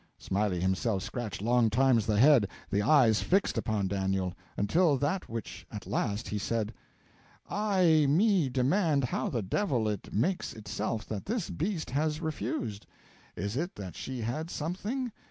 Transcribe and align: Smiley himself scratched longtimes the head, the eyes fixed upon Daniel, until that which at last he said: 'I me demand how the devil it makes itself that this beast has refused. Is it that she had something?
Smiley 0.17 0.59
himself 0.59 1.03
scratched 1.03 1.43
longtimes 1.43 2.07
the 2.07 2.17
head, 2.17 2.47
the 2.71 2.81
eyes 2.81 3.21
fixed 3.21 3.55
upon 3.55 3.87
Daniel, 3.87 4.33
until 4.57 4.97
that 4.97 5.29
which 5.29 5.63
at 5.71 5.85
last 5.85 6.27
he 6.29 6.39
said: 6.39 6.73
'I 7.47 8.07
me 8.09 8.49
demand 8.49 9.03
how 9.03 9.29
the 9.29 9.43
devil 9.43 9.87
it 9.87 10.11
makes 10.11 10.53
itself 10.53 11.05
that 11.09 11.25
this 11.27 11.51
beast 11.51 11.91
has 11.91 12.19
refused. 12.19 12.87
Is 13.35 13.55
it 13.55 13.75
that 13.75 13.95
she 13.95 14.21
had 14.21 14.49
something? 14.49 15.11